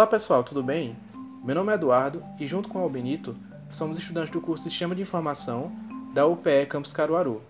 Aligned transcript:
Olá 0.00 0.06
pessoal, 0.06 0.42
tudo 0.42 0.62
bem? 0.62 0.96
Meu 1.44 1.54
nome 1.54 1.72
é 1.72 1.74
Eduardo 1.74 2.24
e 2.38 2.46
junto 2.46 2.70
com 2.70 2.78
o 2.78 2.82
Albenito 2.82 3.36
somos 3.70 3.98
estudantes 3.98 4.30
do 4.30 4.40
curso 4.40 4.64
Sistema 4.64 4.94
de 4.94 5.02
Informação 5.02 5.70
da 6.14 6.26
UPE 6.26 6.64
Campus 6.70 6.94
Caruaru. 6.94 7.42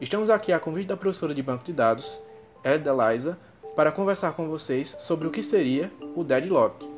Estamos 0.00 0.28
aqui 0.28 0.52
a 0.52 0.58
convite 0.58 0.88
da 0.88 0.96
professora 0.96 1.32
de 1.32 1.40
Banco 1.40 1.62
de 1.62 1.72
Dados, 1.72 2.18
Edda 2.64 2.90
Liza, 2.92 3.38
para 3.76 3.92
conversar 3.92 4.32
com 4.32 4.48
vocês 4.48 4.96
sobre 4.98 5.28
o 5.28 5.30
que 5.30 5.44
seria 5.44 5.88
o 6.16 6.24
deadlock. 6.24 6.90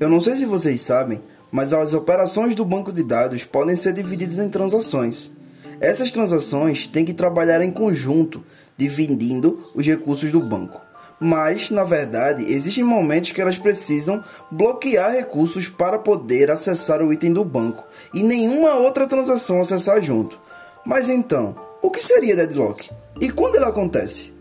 Eu 0.00 0.08
não 0.08 0.18
sei 0.18 0.34
se 0.34 0.46
vocês 0.46 0.80
sabem, 0.80 1.20
mas 1.50 1.74
as 1.74 1.92
operações 1.92 2.54
do 2.54 2.64
banco 2.64 2.90
de 2.90 3.04
dados 3.04 3.44
podem 3.44 3.76
ser 3.76 3.92
divididas 3.92 4.38
em 4.38 4.48
transações. 4.48 5.30
Essas 5.78 6.10
transações 6.10 6.86
têm 6.86 7.04
que 7.04 7.12
trabalhar 7.12 7.60
em 7.60 7.70
conjunto, 7.70 8.42
dividindo 8.78 9.70
os 9.74 9.86
recursos 9.86 10.32
do 10.32 10.40
banco 10.40 10.80
mas 11.22 11.70
na 11.70 11.84
verdade 11.84 12.42
existem 12.42 12.82
momentos 12.82 13.30
que 13.30 13.40
elas 13.40 13.56
precisam 13.56 14.22
bloquear 14.50 15.12
recursos 15.12 15.68
para 15.68 15.98
poder 15.98 16.50
acessar 16.50 17.00
o 17.00 17.12
item 17.12 17.32
do 17.32 17.44
banco 17.44 17.86
e 18.12 18.24
nenhuma 18.24 18.74
outra 18.74 19.06
transação 19.06 19.60
acessar 19.60 20.02
junto. 20.02 20.38
Mas 20.84 21.08
então, 21.08 21.54
o 21.80 21.90
que 21.90 22.02
seria 22.02 22.34
deadlock? 22.34 22.90
E 23.20 23.30
quando 23.30 23.54
ele 23.54 23.64
acontece? 23.64 24.32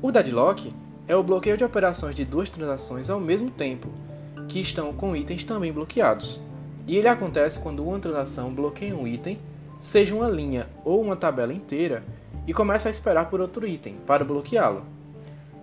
O 0.00 0.12
deadlock 0.12 0.72
é 1.08 1.16
o 1.16 1.24
bloqueio 1.24 1.56
de 1.56 1.64
operações 1.64 2.14
de 2.14 2.24
duas 2.24 2.48
transações 2.48 3.10
ao 3.10 3.18
mesmo 3.18 3.50
tempo, 3.50 3.88
que 4.48 4.60
estão 4.60 4.92
com 4.92 5.16
itens 5.16 5.42
também 5.42 5.72
bloqueados. 5.72 6.40
E 6.86 6.96
ele 6.96 7.08
acontece 7.08 7.58
quando 7.58 7.82
uma 7.84 7.98
transação 7.98 8.54
bloqueia 8.54 8.94
um 8.94 9.08
item, 9.08 9.40
seja 9.80 10.14
uma 10.14 10.28
linha 10.28 10.68
ou 10.84 11.02
uma 11.02 11.16
tabela 11.16 11.52
inteira, 11.52 12.04
e 12.46 12.54
começa 12.54 12.88
a 12.88 12.90
esperar 12.90 13.28
por 13.28 13.40
outro 13.40 13.66
item 13.66 13.96
para 14.06 14.24
bloqueá-lo. 14.24 14.84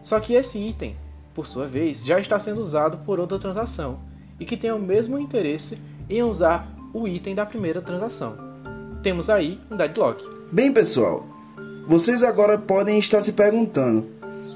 Só 0.04 0.20
que 0.20 0.34
esse 0.34 0.60
item, 0.60 0.96
por 1.34 1.48
sua 1.48 1.66
vez, 1.66 2.06
já 2.06 2.20
está 2.20 2.38
sendo 2.38 2.60
usado 2.60 2.98
por 3.00 3.20
outra 3.20 3.40
transação 3.40 4.00
e 4.40 4.46
que 4.46 4.58
tem 4.58 4.72
o 4.72 4.78
mesmo 4.78 5.18
interesse 5.18 5.78
em 6.10 6.22
usar 6.22 6.68
o 6.94 7.08
item 7.08 7.34
da 7.34 7.46
primeira 7.46 7.82
transação. 7.82 8.36
Temos 9.02 9.30
aí 9.30 9.60
um 9.72 9.78
deadlock. 9.78 10.24
Bem, 10.52 10.72
pessoal, 10.72 11.26
vocês 11.88 12.22
agora 12.22 12.58
podem 12.58 13.00
estar 13.00 13.22
se 13.22 13.34
perguntando: 13.34 14.08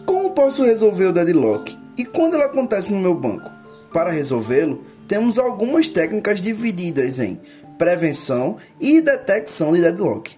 como 0.06 0.32
posso 0.32 0.64
resolver 0.64 1.06
o 1.06 1.14
deadlock 1.14 1.78
e 1.98 2.06
quando 2.06 2.36
ele 2.36 2.44
acontece 2.44 2.94
no 2.94 3.00
meu 3.00 3.16
banco? 3.16 3.50
Para 3.94 4.12
resolvê-lo, 4.12 4.82
temos 5.08 5.40
algumas 5.40 5.90
técnicas 5.90 6.42
divididas 6.42 7.20
em 7.20 7.40
prevenção 7.78 8.58
e 8.80 9.00
detecção 9.02 9.72
de 9.72 9.82
deadlock. 9.82 10.38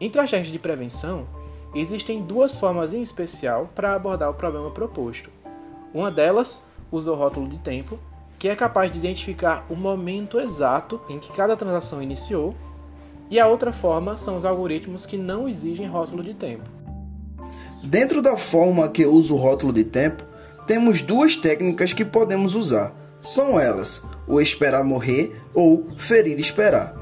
Entre 0.00 0.20
as 0.20 0.30
técnicas 0.30 0.52
de 0.52 0.58
prevenção, 0.58 1.26
Existem 1.74 2.22
duas 2.22 2.58
formas 2.58 2.92
em 2.92 3.02
especial 3.02 3.70
para 3.74 3.94
abordar 3.94 4.30
o 4.30 4.34
problema 4.34 4.70
proposto. 4.70 5.30
Uma 5.94 6.10
delas 6.10 6.64
usa 6.90 7.12
o 7.12 7.14
rótulo 7.14 7.48
de 7.48 7.58
tempo, 7.58 7.98
que 8.38 8.48
é 8.48 8.56
capaz 8.56 8.90
de 8.90 8.98
identificar 8.98 9.64
o 9.68 9.76
momento 9.76 10.40
exato 10.40 11.00
em 11.08 11.18
que 11.18 11.32
cada 11.32 11.56
transação 11.56 12.02
iniciou, 12.02 12.54
e 13.30 13.38
a 13.38 13.46
outra 13.46 13.72
forma 13.72 14.16
são 14.16 14.36
os 14.36 14.44
algoritmos 14.44 15.06
que 15.06 15.16
não 15.16 15.48
exigem 15.48 15.86
rótulo 15.86 16.24
de 16.24 16.34
tempo. 16.34 16.68
Dentro 17.84 18.20
da 18.20 18.36
forma 18.36 18.88
que 18.88 19.06
usa 19.06 19.32
o 19.32 19.36
rótulo 19.36 19.72
de 19.72 19.84
tempo, 19.84 20.24
temos 20.66 21.00
duas 21.00 21.36
técnicas 21.36 21.92
que 21.92 22.04
podemos 22.04 22.54
usar. 22.54 22.92
São 23.22 23.60
elas: 23.60 24.02
o 24.26 24.40
esperar 24.40 24.82
morrer 24.82 25.40
ou 25.54 25.86
ferir 25.96 26.38
esperar. 26.40 26.99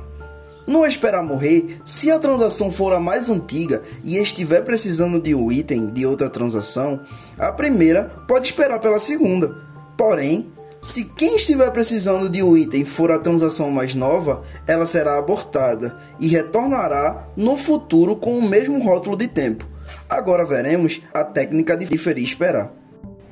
No 0.68 0.84
esperar 0.84 1.22
morrer, 1.22 1.80
se 1.82 2.10
a 2.10 2.18
transação 2.18 2.70
for 2.70 2.92
a 2.92 3.00
mais 3.00 3.30
antiga 3.30 3.82
e 4.04 4.18
estiver 4.18 4.60
precisando 4.60 5.18
de 5.18 5.34
um 5.34 5.50
item 5.50 5.86
de 5.86 6.04
outra 6.04 6.28
transação, 6.28 7.00
a 7.38 7.50
primeira 7.50 8.04
pode 8.28 8.48
esperar 8.48 8.78
pela 8.78 8.98
segunda. 8.98 9.56
Porém, 9.96 10.52
se 10.82 11.06
quem 11.06 11.36
estiver 11.36 11.70
precisando 11.70 12.28
de 12.28 12.42
um 12.42 12.54
item 12.54 12.84
for 12.84 13.10
a 13.10 13.18
transação 13.18 13.70
mais 13.70 13.94
nova, 13.94 14.42
ela 14.66 14.84
será 14.84 15.18
abortada 15.18 15.98
e 16.20 16.28
retornará 16.28 17.26
no 17.34 17.56
futuro 17.56 18.16
com 18.16 18.36
o 18.36 18.46
mesmo 18.46 18.78
rótulo 18.84 19.16
de 19.16 19.26
tempo. 19.26 19.66
Agora 20.06 20.44
veremos 20.44 21.00
a 21.14 21.24
técnica 21.24 21.78
de 21.78 21.96
ferir 21.96 22.24
esperar. 22.24 22.74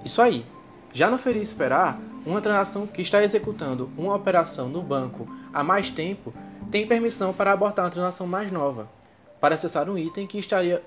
Isso 0.03 0.23
aí. 0.23 0.43
Já 0.91 1.11
no 1.11 1.19
ferir 1.19 1.43
esperar, 1.43 2.01
uma 2.25 2.41
transação 2.41 2.87
que 2.87 3.03
está 3.03 3.23
executando 3.23 3.91
uma 3.95 4.15
operação 4.15 4.71
no 4.71 4.83
banco 4.83 5.27
há 5.53 5.63
mais 5.63 5.91
tempo 5.91 6.33
tem 6.71 6.87
permissão 6.87 7.33
para 7.33 7.53
abortar 7.53 7.85
uma 7.85 7.91
transação 7.91 8.27
mais 8.27 8.51
nova, 8.51 8.89
para 9.41 9.55
acessar 9.55 9.89
um 9.89 9.97
item 9.99 10.27
que 10.27 10.39
estaria 10.39 10.83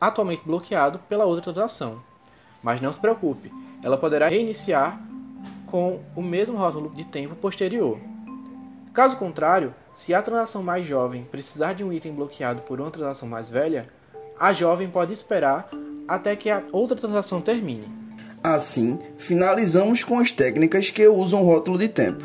atualmente 0.00 0.42
bloqueado 0.44 0.98
pela 1.08 1.24
outra 1.24 1.52
transação. 1.52 2.02
Mas 2.62 2.80
não 2.80 2.92
se 2.92 3.00
preocupe, 3.00 3.52
ela 3.82 3.96
poderá 3.96 4.28
reiniciar 4.28 5.00
com 5.66 6.00
o 6.14 6.22
mesmo 6.22 6.56
rótulo 6.56 6.90
de 6.90 7.04
tempo 7.04 7.34
posterior. 7.34 7.98
Caso 8.92 9.16
contrário, 9.16 9.74
se 9.94 10.12
a 10.12 10.20
transação 10.20 10.62
mais 10.62 10.84
jovem 10.84 11.24
precisar 11.24 11.72
de 11.72 11.82
um 11.82 11.92
item 11.92 12.12
bloqueado 12.12 12.62
por 12.62 12.80
uma 12.80 12.90
transação 12.90 13.26
mais 13.26 13.48
velha, 13.48 13.88
a 14.38 14.52
jovem 14.52 14.90
pode 14.90 15.12
esperar 15.12 15.70
até 16.06 16.36
que 16.36 16.50
a 16.50 16.62
outra 16.72 16.96
transação 16.96 17.40
termine. 17.40 17.88
Assim, 18.42 18.98
finalizamos 19.16 20.04
com 20.04 20.18
as 20.18 20.30
técnicas 20.30 20.90
que 20.90 21.06
usam 21.08 21.44
rótulo 21.44 21.78
de 21.78 21.88
tempo. 21.88 22.24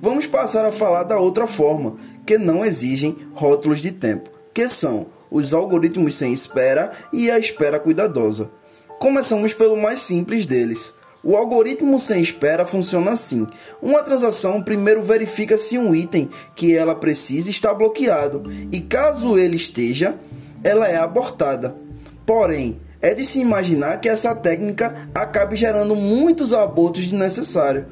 Vamos 0.00 0.26
passar 0.26 0.64
a 0.64 0.72
falar 0.72 1.02
da 1.02 1.18
outra 1.18 1.46
forma, 1.46 1.96
que 2.26 2.36
não 2.36 2.64
exigem 2.64 3.16
rótulos 3.32 3.80
de 3.80 3.92
tempo, 3.92 4.28
que 4.52 4.68
são 4.68 5.06
os 5.30 5.54
algoritmos 5.54 6.16
sem 6.16 6.32
espera 6.32 6.90
e 7.12 7.30
a 7.30 7.38
espera 7.38 7.78
cuidadosa. 7.78 8.50
Começamos 8.98 9.54
pelo 9.54 9.76
mais 9.76 10.00
simples 10.00 10.44
deles. 10.44 10.94
O 11.22 11.36
algoritmo 11.36 11.98
sem 11.98 12.20
espera 12.20 12.64
funciona 12.64 13.12
assim: 13.12 13.46
uma 13.80 14.02
transação 14.02 14.62
primeiro 14.62 15.02
verifica 15.02 15.56
se 15.56 15.78
um 15.78 15.94
item 15.94 16.28
que 16.54 16.76
ela 16.76 16.94
precisa 16.94 17.50
está 17.50 17.72
bloqueado, 17.72 18.42
e 18.72 18.80
caso 18.80 19.36
ele 19.38 19.56
esteja, 19.56 20.16
ela 20.64 20.88
é 20.88 20.96
abortada. 20.96 21.76
Porém, 22.24 22.80
é 23.00 23.14
de 23.14 23.24
se 23.24 23.40
imaginar 23.40 24.00
que 24.00 24.08
essa 24.08 24.34
técnica 24.34 25.10
acabe 25.14 25.56
gerando 25.56 25.94
muitos 25.94 26.52
abortos 26.52 27.06
desnecessários 27.06 27.86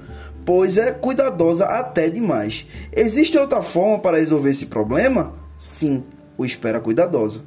pois 0.45 0.77
é 0.77 0.93
cuidadosa 0.93 1.65
até 1.65 2.09
demais. 2.09 2.67
Existe 2.93 3.39
outra 3.39 3.63
forma 3.63 3.99
para 3.99 4.19
resolver 4.19 4.51
esse 4.51 4.67
problema? 4.67 5.35
Sim, 5.57 6.05
o 6.37 6.45
espera 6.45 6.81
cuidadosa. 6.81 7.43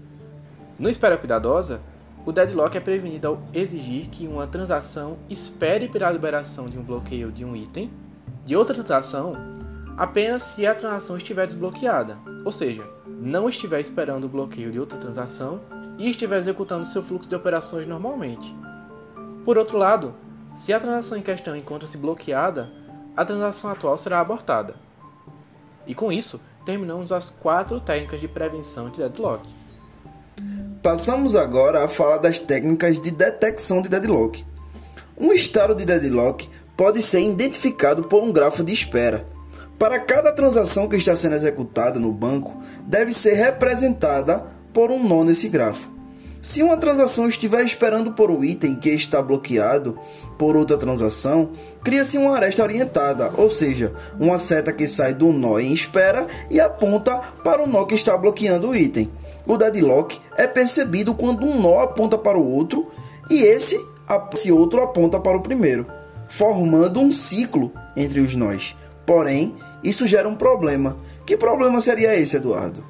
No 0.80 0.90
espera 0.90 1.18
cuidadosa, 1.18 1.82
o 2.26 2.32
deadlock 2.32 2.78
é 2.78 2.82
prevenido 2.82 3.28
ao 3.28 3.42
exigir 3.54 4.08
que 4.08 4.28
uma 4.28 4.48
transação 4.48 5.18
espere 5.30 5.88
pela 5.88 6.12
liberação 6.12 6.68
de 6.68 6.78
um 6.78 6.84
bloqueio 6.84 7.32
de 7.32 7.46
um 7.46 7.56
item 7.56 7.90
de 8.46 8.56
outra 8.56 8.76
transação 8.76 9.36
apenas 9.98 10.44
se 10.44 10.66
a 10.66 10.76
transação 10.76 11.18
estiver 11.18 11.48
desbloqueada, 11.48 12.18
ou 12.46 12.52
seja, 12.52 12.88
não 13.08 13.50
estiver 13.50 13.82
esperando 13.82 14.26
o 14.26 14.30
bloqueio 14.30 14.72
de 14.72 14.80
outra 14.80 14.98
transação 14.98 15.60
e 15.98 16.10
estiver 16.10 16.38
executando 16.38 16.86
seu 16.86 17.02
fluxo 17.02 17.28
de 17.28 17.36
operações 17.36 17.88
normalmente. 17.88 18.56
Por 19.44 19.58
outro 19.58 19.78
lado, 19.78 20.14
se 20.56 20.72
a 20.72 20.80
transação 20.80 21.18
em 21.18 21.22
questão 21.22 21.56
encontra-se 21.56 21.98
bloqueada, 21.98 22.70
a 23.18 23.26
transação 23.26 23.72
atual 23.72 23.98
será 23.98 24.20
abortada. 24.20 24.76
E 25.88 25.96
com 25.96 26.12
isso, 26.12 26.40
terminamos 26.64 27.12
as 27.12 27.32
quatro 27.32 27.82
técnicas 27.82 28.22
de 28.22 28.28
prevenção 28.28 28.92
de 28.92 28.98
deadlock. 28.98 29.44
Passamos 30.84 31.36
agora 31.36 31.84
a 31.84 31.88
falar 31.88 32.18
das 32.18 32.38
técnicas 32.38 33.00
de 33.00 33.10
detecção 33.10 33.82
de 33.82 33.90
deadlock. 33.90 34.46
Um 35.18 35.34
estado 35.34 35.74
de 35.74 35.84
deadlock 35.84 36.48
pode 36.76 37.02
ser 37.02 37.22
identificado 37.22 38.08
por 38.08 38.22
um 38.22 38.32
grafo 38.32 38.64
de 38.64 38.72
espera. 38.72 39.26
Para 39.80 40.00
cada 40.00 40.32
transação 40.32 40.88
que 40.88 40.96
está 40.96 41.16
sendo 41.16 41.36
executada 41.36 42.00
no 42.00 42.12
banco, 42.12 42.56
deve 42.84 43.12
ser 43.12 43.34
representada 43.34 44.46
por 44.72 44.92
um 44.92 45.08
nó 45.08 45.24
nesse 45.24 45.50
grafo. 45.50 45.97
Se 46.48 46.64
uma 46.64 46.78
transação 46.78 47.28
estiver 47.28 47.62
esperando 47.66 48.14
por 48.14 48.32
um 48.32 48.42
item 48.42 48.74
que 48.74 48.88
está 48.88 49.22
bloqueado 49.22 50.00
por 50.38 50.56
outra 50.56 50.78
transação, 50.78 51.52
cria-se 51.84 52.18
uma 52.18 52.38
aresta 52.38 52.64
orientada, 52.64 53.34
ou 53.36 53.50
seja, 53.50 53.94
uma 54.18 54.40
seta 54.40 54.72
que 54.72 54.88
sai 54.88 55.14
do 55.14 55.34
nó 55.34 55.60
em 55.60 55.74
espera 55.74 56.26
e 56.50 56.62
aponta 56.62 57.18
para 57.44 57.62
o 57.62 57.68
nó 57.68 57.84
que 57.84 57.96
está 57.96 58.18
bloqueando 58.18 58.70
o 58.70 58.76
item. 58.76 59.12
O 59.46 59.58
deadlock 59.58 60.22
é 60.38 60.48
percebido 60.48 61.14
quando 61.14 61.46
um 61.46 61.62
nó 61.62 61.82
aponta 61.82 62.18
para 62.18 62.38
o 62.38 62.50
outro 62.50 62.88
e 63.30 63.42
esse, 63.44 63.78
esse 64.34 64.50
outro 64.50 64.82
aponta 64.82 65.20
para 65.20 65.36
o 65.36 65.44
primeiro, 65.44 65.86
formando 66.30 67.02
um 67.02 67.12
ciclo 67.12 67.74
entre 67.94 68.22
os 68.22 68.36
nós. 68.36 68.74
Porém, 69.06 69.54
isso 69.84 70.08
gera 70.08 70.30
um 70.30 70.36
problema. 70.36 70.98
Que 71.26 71.36
problema 71.36 71.82
seria 71.82 72.16
esse, 72.16 72.38
Eduardo? 72.38 72.86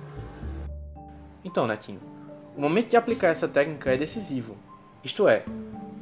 Então, 1.43 1.65
Netinho, 1.65 2.16
o 2.57 2.59
momento 2.59 2.89
de 2.89 2.97
aplicar 2.97 3.27
essa 3.27 3.47
técnica 3.47 3.93
é 3.93 3.97
decisivo, 3.97 4.57
isto 5.03 5.27
é, 5.27 5.45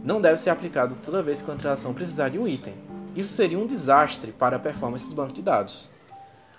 não 0.02 0.22
deve 0.22 0.40
ser 0.40 0.52
aplicado 0.52 0.96
toda 1.04 1.22
vez 1.22 1.42
que 1.42 1.52
uma 1.52 1.58
transação 1.58 1.94
precisar 1.94 2.30
de 2.30 2.40
um 2.40 2.48
item. 2.48 2.74
Isso 3.14 3.34
seria 3.34 3.60
um 3.60 3.68
desastre 3.68 4.32
para 4.32 4.56
a 4.56 4.60
performance 4.60 5.10
do 5.10 5.16
banco 5.16 5.34
de 5.34 5.42
dados. 5.42 5.90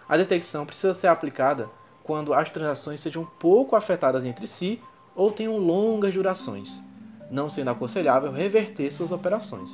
A 0.07 0.19
detecção 0.19 0.67
precisa 0.67 0.93
ser 0.93 1.07
aplicada 1.07 1.71
quando 2.05 2.35
as 2.35 2.51
transações 2.51 3.01
sejam 3.01 3.25
pouco 3.41 3.75
afetadas 3.75 4.25
entre 4.27 4.47
si 4.47 4.79
ou 5.15 5.33
tenham 5.33 5.57
longas 5.57 6.13
durações, 6.13 6.83
não 7.31 7.49
sendo 7.49 7.71
aconselhável 7.71 8.31
reverter 8.31 8.93
suas 8.93 9.13
operações. 9.13 9.71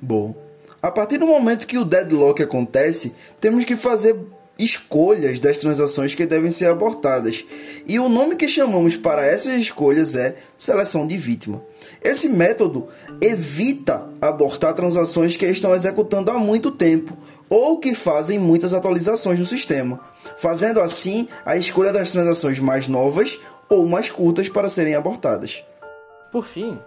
Bom, 0.00 0.32
a 0.80 0.92
partir 0.92 1.18
do 1.18 1.26
momento 1.26 1.66
que 1.66 1.76
o 1.76 1.84
deadlock 1.84 2.40
acontece, 2.40 3.16
temos 3.40 3.64
que 3.64 3.76
fazer 3.76 4.16
escolhas 4.58 5.38
das 5.38 5.58
transações 5.58 6.14
que 6.14 6.26
devem 6.26 6.50
ser 6.50 6.70
abortadas. 6.70 7.44
E 7.86 7.98
o 7.98 8.08
nome 8.08 8.36
que 8.36 8.48
chamamos 8.48 8.96
para 8.96 9.24
essas 9.24 9.54
escolhas 9.54 10.14
é 10.14 10.36
seleção 10.56 11.06
de 11.06 11.16
vítima. 11.18 11.62
Esse 12.02 12.28
método 12.28 12.88
evita 13.20 14.08
abortar 14.20 14.74
transações 14.74 15.36
que 15.36 15.46
estão 15.46 15.74
executando 15.74 16.30
há 16.30 16.38
muito 16.38 16.70
tempo 16.70 17.16
ou 17.48 17.78
que 17.78 17.94
fazem 17.94 18.38
muitas 18.38 18.74
atualizações 18.74 19.38
no 19.38 19.46
sistema, 19.46 20.00
fazendo 20.36 20.80
assim 20.80 21.28
a 21.44 21.56
escolha 21.56 21.92
das 21.92 22.10
transações 22.10 22.58
mais 22.58 22.88
novas 22.88 23.38
ou 23.68 23.86
mais 23.86 24.10
curtas 24.10 24.48
para 24.48 24.68
serem 24.68 24.94
abortadas. 24.94 25.64
Por 26.32 26.44
fim, 26.44 26.78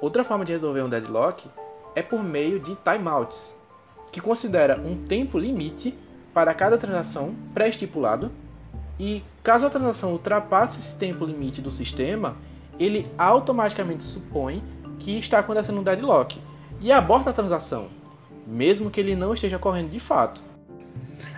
outra 0.00 0.24
forma 0.24 0.44
de 0.44 0.52
resolver 0.52 0.82
um 0.82 0.88
deadlock 0.88 1.48
é 1.94 2.02
por 2.02 2.22
meio 2.22 2.58
de 2.58 2.76
timeouts, 2.76 3.54
que 4.10 4.20
considera 4.20 4.80
um 4.80 5.06
tempo 5.06 5.38
limite 5.38 5.94
para 6.32 6.54
cada 6.54 6.78
transação 6.78 7.34
pré-estipulado 7.52 8.30
e 8.98 9.22
caso 9.42 9.66
a 9.66 9.70
transação 9.70 10.12
ultrapasse 10.12 10.78
esse 10.78 10.94
tempo 10.94 11.24
limite 11.24 11.60
do 11.60 11.70
sistema, 11.70 12.36
ele 12.78 13.10
automaticamente 13.18 14.04
supõe 14.04 14.62
que 14.98 15.18
está 15.18 15.38
acontecendo 15.38 15.80
um 15.80 15.82
deadlock 15.82 16.40
e 16.80 16.92
aborta 16.92 17.30
a 17.30 17.32
transação, 17.32 17.88
mesmo 18.46 18.90
que 18.90 19.00
ele 19.00 19.16
não 19.16 19.34
esteja 19.34 19.58
correndo 19.58 19.90
de 19.90 20.00
fato. 20.00 20.42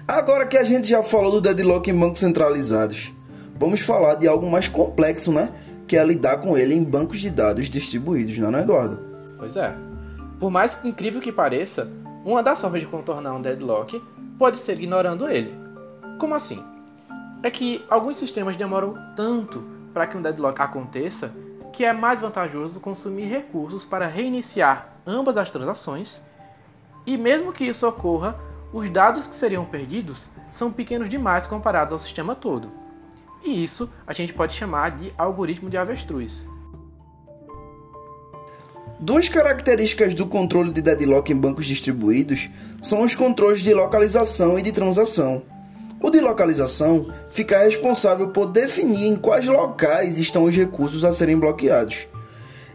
Agora 0.07 0.47
que 0.47 0.57
a 0.57 0.65
gente 0.65 0.89
já 0.89 1.03
falou 1.03 1.33
do 1.33 1.41
deadlock 1.41 1.91
em 1.91 1.99
bancos 1.99 2.21
centralizados, 2.21 3.13
vamos 3.59 3.81
falar 3.81 4.15
de 4.17 4.29
algo 4.29 4.51
mais 4.51 4.69
complexo, 4.69 5.33
né? 5.33 5.51
Que 5.87 5.97
é 5.97 6.05
lidar 6.05 6.39
com 6.39 6.57
ele 6.57 6.75
em 6.75 6.85
bancos 6.85 7.21
de 7.21 7.31
dados 7.31 7.69
distribuídos, 7.69 8.37
não 8.39 8.57
é, 8.59 8.63
Eduardo? 8.63 9.01
Pois 9.39 9.57
é. 9.57 9.75
Por 10.41 10.51
mais 10.51 10.79
incrível 10.85 11.21
que 11.21 11.33
pareça, 11.33 11.89
uma 12.25 12.43
das 12.43 12.61
formas 12.61 12.81
de 12.81 12.87
contornar 12.87 13.35
um 13.35 13.41
deadlock 13.41 14.01
pode 14.39 14.59
ser 14.61 14.79
ignorando 14.79 15.29
ele. 15.29 15.55
Como 16.19 16.35
assim? 16.35 16.63
É 17.43 17.51
que 17.51 17.85
alguns 17.91 18.17
sistemas 18.17 18.57
demoram 18.57 18.95
tanto 19.15 19.63
para 19.93 20.07
que 20.07 20.17
um 20.17 20.23
deadlock 20.23 20.61
aconteça 20.61 21.33
que 21.73 21.85
é 21.85 21.93
mais 21.93 22.21
vantajoso 22.21 22.79
consumir 22.79 23.25
recursos 23.25 23.85
para 23.85 24.07
reiniciar 24.07 24.95
ambas 25.05 25.37
as 25.37 25.51
transações, 25.51 26.21
e 27.05 27.17
mesmo 27.17 27.53
que 27.53 27.65
isso 27.65 27.87
ocorra, 27.87 28.39
os 28.73 28.89
dados 28.89 29.27
que 29.27 29.37
seriam 29.37 29.65
perdidos 29.65 30.31
são 30.51 30.73
pequenos 30.73 31.09
demais 31.09 31.47
comparados 31.47 31.93
ao 31.93 31.99
sistema 31.99 32.35
todo. 32.35 32.71
E 33.43 33.63
isso 33.63 33.93
a 34.07 34.13
gente 34.13 34.33
pode 34.33 34.55
chamar 34.55 34.93
de 34.93 35.13
algoritmo 35.19 35.69
de 35.69 35.77
avestruz. 35.77 36.47
Duas 39.01 39.29
características 39.29 40.15
do 40.15 40.27
controle 40.27 40.73
de 40.73 40.81
deadlock 40.81 41.33
em 41.33 41.37
bancos 41.37 41.67
distribuídos 41.67 42.49
são 42.81 43.03
os 43.03 43.15
controles 43.15 43.61
de 43.61 43.75
localização 43.75 44.59
e 44.59 44.63
de 44.63 44.71
transação. 44.71 45.43
O 46.01 46.11
de 46.11 46.21
localização 46.21 47.13
fica 47.29 47.65
responsável 47.65 48.29
por 48.29 48.47
definir 48.47 49.07
em 49.07 49.17
quais 49.17 49.49
locais 49.49 50.19
estão 50.19 50.45
os 50.45 50.55
recursos 50.55 51.05
a 51.05 51.13
serem 51.13 51.39
bloqueados. 51.39 52.07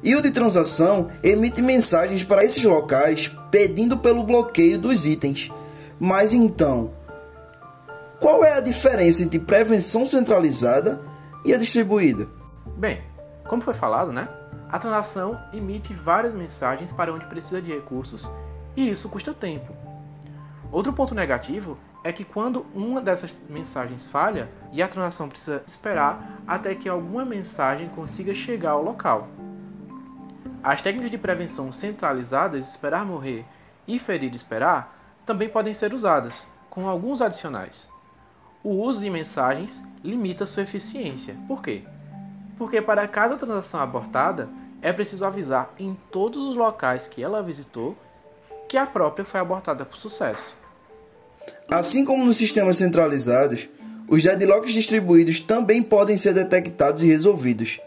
E 0.04 0.16
o 0.16 0.22
de 0.22 0.32
transação 0.32 1.10
emite 1.24 1.62
mensagens 1.62 2.24
para 2.24 2.44
esses 2.44 2.64
locais 2.64 3.32
pedindo 3.50 3.98
pelo 3.98 4.24
bloqueio 4.24 4.78
dos 4.78 5.06
itens. 5.06 5.52
Mas 6.00 6.34
então, 6.34 6.92
qual 8.20 8.44
é 8.44 8.54
a 8.54 8.62
diferença 8.62 9.24
entre 9.24 9.40
prevenção 9.40 10.06
centralizada 10.06 11.00
e 11.46 11.54
a 11.54 11.58
distribuída? 11.58 12.28
Bem, 12.78 13.02
como 13.48 13.62
foi 13.62 13.74
falado, 13.74 14.12
né? 14.12 14.28
A 14.70 14.78
transação 14.78 15.40
emite 15.52 15.94
várias 15.94 16.34
mensagens 16.34 16.92
para 16.92 17.12
onde 17.12 17.26
precisa 17.26 17.62
de 17.62 17.74
recursos 17.74 18.30
e 18.76 18.90
isso 18.90 19.10
custa 19.10 19.34
tempo. 19.34 19.76
Outro 20.72 20.94
ponto 20.94 21.16
negativo 21.16 21.76
é 22.04 22.14
que 22.14 22.24
quando 22.24 22.66
uma 22.74 23.02
dessas 23.02 23.36
mensagens 23.50 24.08
falha 24.08 24.50
e 24.72 24.82
a 24.82 24.88
transação 24.88 25.28
precisa 25.28 25.64
esperar 25.66 26.40
até 26.48 26.76
que 26.76 26.88
alguma 26.88 27.26
mensagem 27.26 27.90
consiga 27.90 28.34
chegar 28.34 28.72
ao 28.72 28.84
local. 28.84 29.28
As 30.64 30.82
técnicas 30.82 31.10
de 31.10 31.18
prevenção 31.18 31.72
centralizadas, 31.72 32.70
esperar 32.70 33.06
morrer 33.06 33.46
e 33.88 33.98
ferir 33.98 34.36
esperar, 34.36 34.96
também 35.26 35.50
podem 35.50 35.74
ser 35.74 35.94
usadas, 35.94 36.48
com 36.70 36.88
alguns 36.88 37.22
adicionais. 37.22 37.90
O 38.64 38.70
uso 38.70 39.04
de 39.04 39.10
mensagens 39.10 39.84
limita 40.04 40.46
sua 40.46 40.64
eficiência. 40.64 41.36
Por 41.48 41.62
quê? 41.62 41.84
Porque 42.58 42.82
para 42.82 43.08
cada 43.08 43.38
transação 43.38 43.80
abortada, 43.80 44.50
é 44.82 44.94
preciso 44.94 45.26
avisar 45.26 45.74
em 45.80 45.98
todos 46.12 46.42
os 46.42 46.56
locais 46.56 47.08
que 47.08 47.24
ela 47.24 47.44
visitou 47.44 47.96
que 48.68 48.78
a 48.78 48.86
própria 48.86 49.26
foi 49.26 49.40
abortada 49.40 49.84
por 49.86 49.98
sucesso. 49.98 50.54
Assim 51.70 52.06
como 52.06 52.26
nos 52.26 52.38
sistemas 52.38 52.78
centralizados, 52.78 53.68
os 54.08 54.24
deadlocks 54.24 54.72
distribuídos 54.72 55.40
também 55.40 55.82
podem 55.82 56.18
ser 56.18 56.34
detectados 56.34 57.04
e 57.04 57.08
resolvidos. 57.08 57.80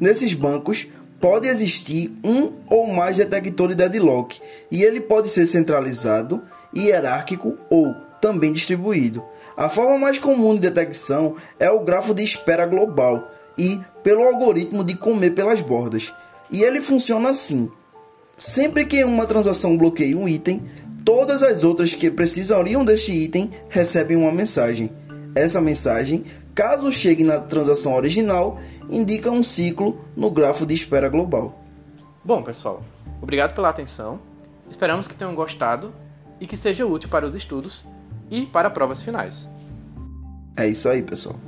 Nesses 0.00 0.34
bancos, 0.34 0.86
pode 1.20 1.48
existir 1.48 2.14
um 2.22 2.52
ou 2.68 2.86
mais 2.86 3.16
detectores 3.16 3.74
de 3.74 3.88
deadlock, 3.88 4.40
e 4.70 4.82
ele 4.82 5.00
pode 5.00 5.30
ser 5.30 5.46
centralizado, 5.46 6.42
hierárquico 6.76 7.56
ou 7.70 7.94
também 8.20 8.52
distribuído. 8.52 9.24
A 9.56 9.68
forma 9.68 9.96
mais 9.96 10.18
comum 10.18 10.54
de 10.54 10.68
detecção 10.68 11.36
é 11.58 11.70
o 11.70 11.80
grafo 11.80 12.12
de 12.12 12.22
espera 12.22 12.66
global 12.66 13.30
e 13.58 13.80
pelo 14.02 14.22
algoritmo 14.22 14.84
de 14.84 14.96
comer 14.96 15.30
pelas 15.30 15.60
bordas, 15.60 16.12
e 16.50 16.62
ele 16.62 16.82
funciona 16.82 17.30
assim: 17.30 17.70
sempre 18.36 18.84
que 18.84 19.04
uma 19.04 19.26
transação 19.26 19.76
bloqueia 19.76 20.16
um 20.16 20.28
item, 20.28 20.62
todas 21.04 21.42
as 21.42 21.64
outras 21.64 21.94
que 21.94 22.10
precisariam 22.10 22.84
deste 22.84 23.12
item 23.12 23.50
recebem 23.68 24.16
uma 24.16 24.32
mensagem. 24.32 24.90
Essa 25.34 25.60
mensagem, 25.60 26.24
caso 26.54 26.90
chegue 26.92 27.24
na 27.24 27.40
transação 27.40 27.94
original, 27.94 28.60
indica 28.88 29.30
um 29.30 29.42
ciclo 29.42 29.98
no 30.16 30.30
grafo 30.30 30.64
de 30.64 30.74
espera 30.74 31.08
global. 31.08 31.60
Bom, 32.24 32.42
pessoal, 32.42 32.82
obrigado 33.20 33.54
pela 33.54 33.68
atenção. 33.68 34.20
Esperamos 34.70 35.06
que 35.06 35.16
tenham 35.16 35.34
gostado 35.34 35.92
e 36.40 36.46
que 36.46 36.56
seja 36.56 36.86
útil 36.86 37.08
para 37.08 37.26
os 37.26 37.34
estudos 37.34 37.84
e 38.30 38.46
para 38.46 38.70
provas 38.70 39.02
finais. 39.02 39.48
É 40.56 40.66
isso 40.66 40.88
aí, 40.88 41.02
pessoal. 41.02 41.38